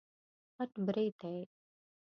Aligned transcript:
غټ 0.57 0.71
برېتی 0.85 1.35